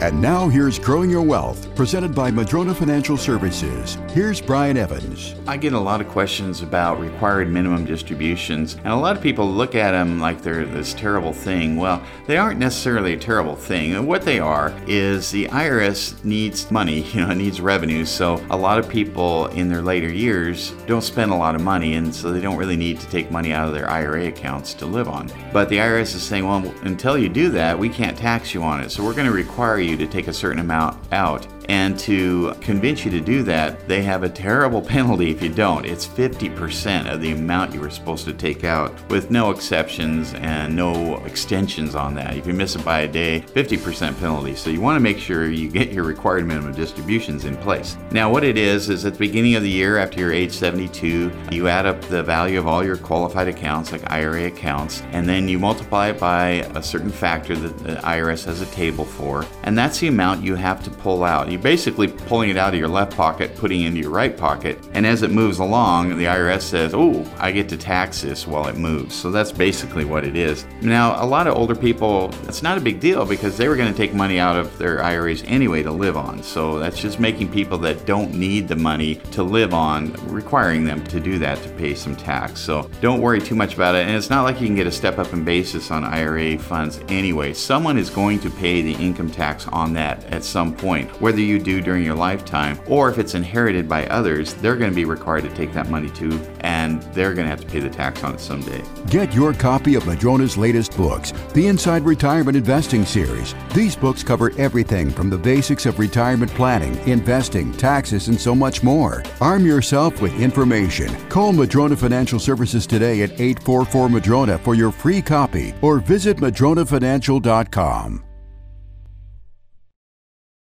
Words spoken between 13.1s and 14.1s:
a terrible thing. And